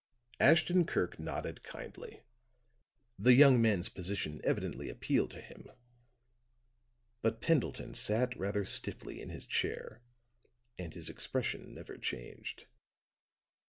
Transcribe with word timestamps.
Ashton 0.39 0.87
Kirk 0.87 1.19
nodded 1.19 1.61
kindly; 1.61 2.23
the 3.19 3.35
young 3.35 3.61
man's 3.61 3.87
position 3.87 4.41
evidently 4.43 4.89
appealed 4.89 5.29
to 5.29 5.41
him. 5.41 5.69
But 7.21 7.39
Pendleton 7.39 7.93
sat 7.93 8.35
rather 8.35 8.65
stiffly 8.65 9.21
in 9.21 9.29
his 9.29 9.45
chair 9.45 10.01
and 10.79 10.91
his 10.91 11.07
expression 11.07 11.75
never 11.75 11.99
changed. 11.99 12.65